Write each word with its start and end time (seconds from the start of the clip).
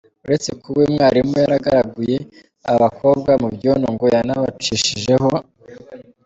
Uretse 0.25 0.49
kuba 0.61 0.77
uyu 0.79 0.93
mwarimu 0.95 1.33
yaragaraguye 1.41 2.17
aba 2.71 2.77
bakobwa 2.83 3.31
mu 3.41 3.47
byondo 3.55 3.87
ngo 3.93 4.05
yanabacishijeho. 4.13 5.29